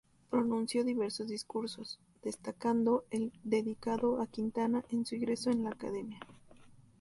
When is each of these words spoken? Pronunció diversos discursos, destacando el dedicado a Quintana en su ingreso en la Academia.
Pronunció 0.31 0.83
diversos 0.83 1.27
discursos, 1.27 1.99
destacando 2.23 3.05
el 3.11 3.31
dedicado 3.43 4.19
a 4.19 4.25
Quintana 4.25 4.83
en 4.89 5.05
su 5.05 5.13
ingreso 5.13 5.51
en 5.51 5.63
la 5.63 5.69
Academia. 5.69 6.19